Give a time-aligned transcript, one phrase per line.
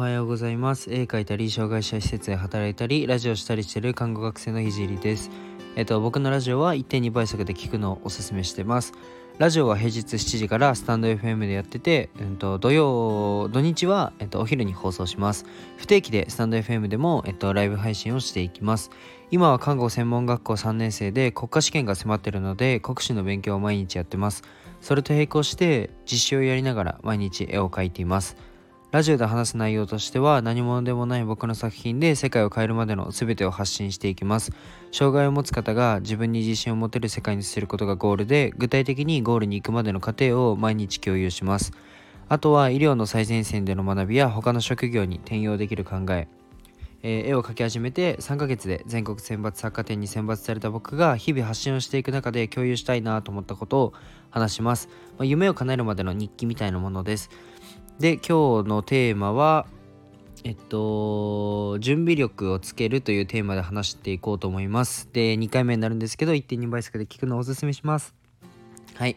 [0.00, 0.90] はようございます。
[0.90, 5.30] 絵描いたり障害者施設で働いたりラジオしたりしてる看護学生のひじりです。
[5.76, 8.94] えっと僕のラジオは1.2倍速で聞くのをおすすめしてます。
[9.36, 15.44] ラジオは平日7時からスタンド FM でやってて、うん、と土曜土日は、えっと、お昼に放送します。
[15.76, 18.90] 不定期でスタンド FM でも、えっと、ライブ配信をしていきます。
[19.30, 24.44] 今は看護専門学校3年生で国家試験が迫ってるので国試の勉強を毎日やってます。
[24.80, 28.49] それと並行して実習をやりながら毎日絵を描いています。
[28.92, 34.50] ラジオで話す内容としては何者でもない僕の作品で世界を変えるまでの全てを発信していきます。
[34.90, 41.72] 障害を持つ方が自分に自信を持てる世界にすることがゴールで具体的にゴールに行くまでの過程を毎日共有します。
[42.28, 46.26] あとは医療の最前線での学びや他の職業に転用できる考え、
[47.04, 53.92] えー、絵を描き始めて3ヶ月で全国選抜作家展に選抜された僕が日々発信をしていく中で共有したいなと思ったことを
[54.30, 54.88] 話します。
[55.16, 57.30] まあ、夢を叶えるまでの日記みたいなものです。
[58.00, 59.66] で今日のテーマは
[60.42, 65.10] えっと準備力をつけるというテーマで話していこうと思います。
[65.12, 68.14] で2回目になるんですけど1.2倍速で聞くのをおすすめします。
[68.94, 69.16] はい。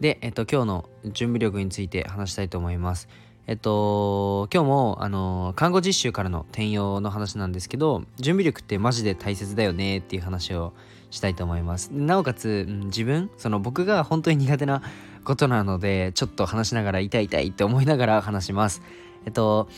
[0.00, 3.06] でえっと今日の準備力について話したいと思います。
[3.46, 10.72] えっと今日もあの看護実習からの転用の話なんですけど準備力ってマジで大切だよねっていう話を
[11.10, 11.90] したいと思います。
[11.90, 14.82] なおかつ、うん、自分その僕が本当に苦手な
[15.24, 18.82] ことなのでちょっと話しながら痛い痛いって思いながら話します。
[19.24, 19.68] えっと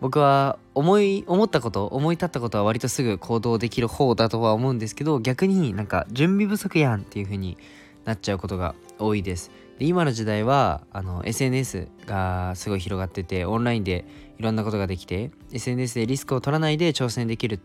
[0.00, 7.56] 僕は思い思ったこと思い立ったことは割とすぐ行動できる方だとは思うんですけど逆になんか準備不足やんっていう風に
[8.04, 9.52] なっちゃうことが多いです。
[9.78, 14.04] で今の時代はあの SNS がすごい広がっててオンラインで
[14.38, 17.60] いろんなことができて SNS でリスクを取らないで挑戦できる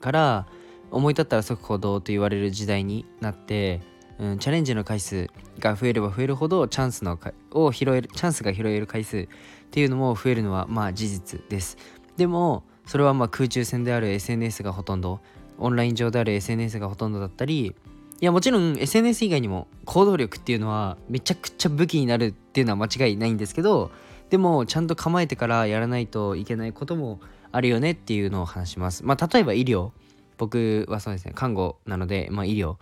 [0.00, 0.46] から
[0.90, 3.82] 思い立ったら即行動と言われる時代になって
[4.18, 7.18] うん、チャレンジの回数が増えれば増えるほどチャンスの
[7.52, 9.28] を拾えるチャンスが拾える回数っ
[9.70, 11.76] ていうのも増えるのはまあ事実です。
[12.16, 15.20] でもそれはまあ空中戦である SNS がほとんど
[15.58, 17.74] オンライン上である SNS がほとんどだったり
[18.20, 23.90] いやもちろん SNS 以外にも行動力っていうのはめちゃくちゃ武器になるっていうのは間違いないんですけど
[24.30, 27.20] でもちゃんと構えてからやらないといけないことも
[27.52, 29.04] あるよねっていうのを話します。
[29.04, 29.90] まあ例えば医療。
[30.36, 32.76] 僕はそうですね看護なのでまあ医療。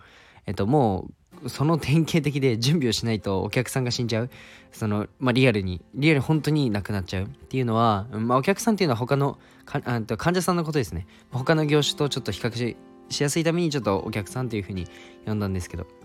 [0.47, 1.13] えっともう
[1.47, 4.29] その典型的で準備をしないとお客さんが死んじゃう。
[4.71, 5.81] その、まあ、リアルに。
[5.95, 11.07] リアル本当になくなっちゃうっていうのは、まあ、お客さんっていうのは他のかあと患者さんのことですね。
[11.31, 12.75] 他の業種とちょっと比較
[13.09, 14.87] しやすいためにちょっとお客さんっていうふうに
[15.25, 16.02] 呼んだんですけど。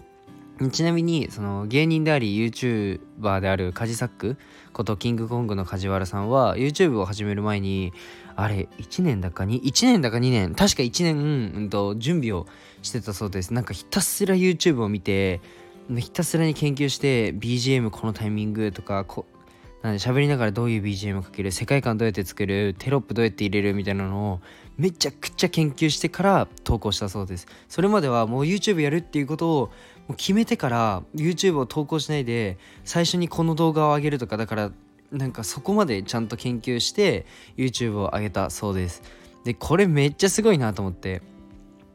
[0.72, 4.36] ちなみにその芸人であり YouTuber であるカジサック
[4.72, 7.92] ことキングコングの梶原さんは YouTube を始める前に
[8.34, 12.46] あれ1年だかに1年だか2年確か1年、うんと、準備を
[12.82, 13.52] してたそうです。
[13.52, 15.40] なんかひたすら YouTube を見て
[15.96, 19.26] ひたすらに研究して BGM このタイミングとかこ
[19.82, 24.40] なんで喋りながらどういう BGM かける世界観どうやって作るテロップどうやって入れるみたいなのを
[24.76, 27.46] めちゃくちゃ研究してから投稿したそうです。
[27.68, 29.60] それまではもう YouTube やるっていうことを
[30.08, 34.72] もう決めてから YouTube を投稿しないで最初にこの動画を上げるとかだから
[35.12, 39.02] なんかそこまでちゃんと研究して YouTube を上げたそうです。
[39.44, 41.22] でこれめっちゃすごいなと思って。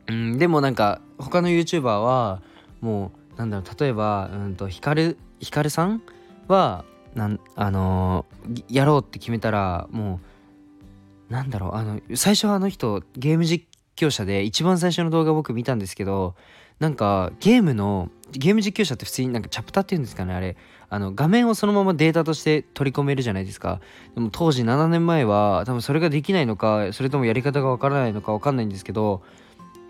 [0.08, 2.42] うんでもなんか他の YouTuber は
[2.82, 6.02] もうなんだろう例えばうんとヒカルヒカルさん
[6.48, 6.84] は
[7.16, 10.20] なんあのー、やろうって決めたらも
[11.30, 16.36] うなんだろうあの最初はあの人ゲーム実況者で一番最初の動画僕見たんですけど
[16.80, 20.58] なんかゲームのゲーム実況者って普通になんかチャプターっていうんですかねあれ。
[20.90, 23.82] あの画面をそのままデータとして取り込めるじゃないですか。
[24.14, 29.24] でも当時7年前は多分それができないのかそれともやり方がわからないのかわかんないんですけど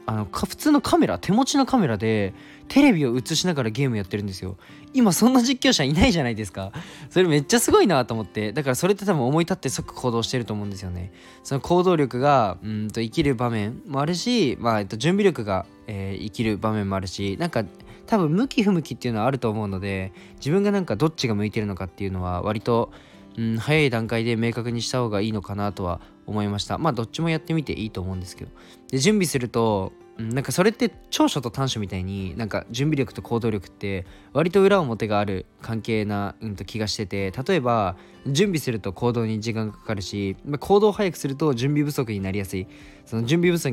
[0.05, 2.33] あの普通のカメラ手持ちのカメラで
[2.67, 4.57] テレビを映しながらゲームやってるんですよ。
[4.93, 6.71] 今そんな実況者いないじゃないですか。
[7.09, 8.51] それめっちゃすごいなと思って。
[8.51, 11.11] だからそれって多分思い立って即行動してると思うんですよね。
[11.43, 17.63] その行動力がうんと生きる場面もあるし、まあ、えっと、準備力が、えー、生きる場面もあるしなんか
[18.05, 22.91] 多分向き不向きっていうのはあると思うので自分がなんかどっちが向いてるのかっていうのは割と
[23.37, 26.77] うん、早い段階で明確にした方がいいのかなとは思いました。
[26.77, 28.51] まあどっちもやってみていいと思うんですけど。
[28.89, 42.67] で準備すると、なんかそれって長所と短所みたいになんか準備力と行動力って割と裏表がある関係な、うん、と気がしてて例えば準備すると行動に時間がかかるし、まあ、行動を早くすると準備不足になりやすい。
[43.05, 43.71] その準備不足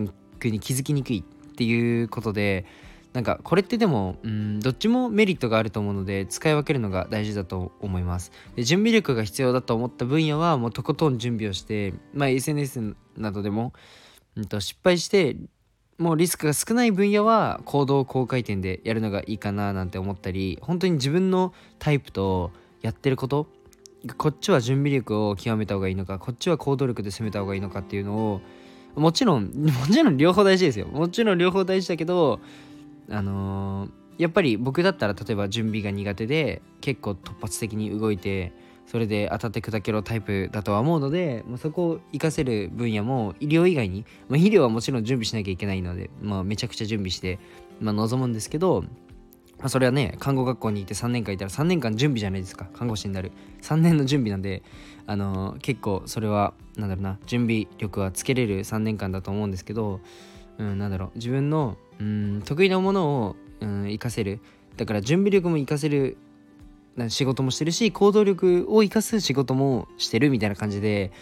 [0.50, 2.64] に気づきにくいっていうことで
[3.12, 8.32] なんかこれってでもうんどっちもメリットがあると思うので使い分けるのが大事だと思います。
[8.56, 13.72] で準備力が必要だと思った分野はもうとことん準備をしてまあ SNS などでも、
[14.36, 15.36] うん、と失敗して
[16.00, 23.46] もうリスクが少ない分野は行動高回転でやるのがいいかななんて思ったり本当に自分のタイプとやってること
[24.16, 28.40] こっちは準備力を極めた方がいいのかこっちは行動力で攻めた方がいいのかっていうのを
[28.94, 30.86] もちろんもちろん両方大事ですよ。
[30.86, 32.40] もちろん両方大事だけど
[33.10, 38.54] あのー、やっぱり僕だったら例えば準備が苦手で結構突発的に動いて
[38.90, 47.38] それで当たって砕けろタイプだとは思うので、まあ、そこを活かせる分野も医療以外に、まあ、医療はもちろん準備しなきゃいけないので、まあ、めちゃくちゃ準備して、
[47.78, 48.82] まあ、臨むんですけど、
[49.60, 52.66] まあ、それはね看護学校にいて3年間いたら3年間準備じゃないですか。
[52.74, 53.30] 看護師になる。
[53.62, 54.64] 3年の準備なんで、
[55.06, 60.00] あのー、結構それはなんだろうな準備力はつけれる3年間だと思うんですけど、
[60.58, 61.10] うん、なんだろう。
[61.14, 64.40] 自分のうん得意なものを、うん、活かせる。
[64.76, 66.16] だから準備力も活かせる
[67.08, 71.12] 仕事もしてるし行動力を生かす仕事もしてるみたいな感じで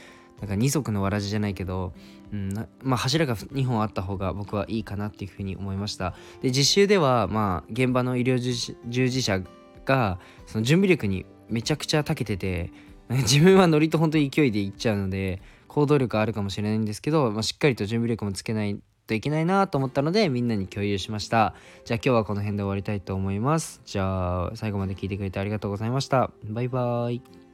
[0.41, 1.93] なんか二足のわらじじゃないけど、
[2.33, 6.15] うん、まあ柱が2本あった方が僕はいいかなっていうふうに思いました。
[6.43, 9.41] で実習ではまあ現場の医療従事者
[9.85, 12.71] がその準備力にめちゃくちゃ長けてて
[13.11, 21.55] 自分はノリと本当に勢いでいっちゃうので行動力あるかもしれないんですけど、まあ、しっかりと準備力もつけないといけないなと思ったのでみんなに共有しました。
[21.85, 23.81] じゃあ今日はこの辺で終わりたいと思います。
[23.85, 26.31] じゃあ最後まで聞いてくれてありがとうございました。
[26.45, 27.48] バイバーイ。